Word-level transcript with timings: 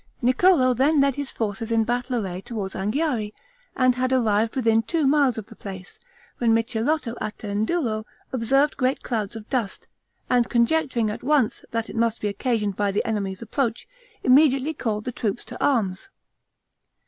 Niccolo 0.19 0.73
then 0.73 0.99
led 0.99 1.13
his 1.13 1.29
forces 1.31 1.71
in 1.71 1.83
battle 1.83 2.15
array 2.25 2.41
toward 2.41 2.71
Anghiari, 2.71 3.35
and 3.75 3.93
had 3.93 4.11
arrived 4.11 4.55
within 4.55 4.81
two 4.81 5.05
miles 5.05 5.37
of 5.37 5.45
the 5.45 5.55
place, 5.55 5.99
when 6.39 6.55
Micheletto 6.55 7.13
Attendulo 7.21 8.03
observed 8.33 8.77
great 8.77 9.03
clouds 9.03 9.35
of 9.35 9.47
dust, 9.49 9.85
and 10.27 10.49
conjecturing 10.49 11.11
at 11.11 11.21
once, 11.21 11.63
that 11.69 11.87
it 11.87 11.95
must 11.95 12.19
be 12.19 12.27
occasioned 12.29 12.75
by 12.75 12.91
the 12.91 13.05
enemy's 13.05 13.43
approach, 13.43 13.87
immediately 14.23 14.73
called 14.73 15.05
the 15.05 15.11
troops 15.11 15.45
to 15.45 15.63
arms. 15.63 16.09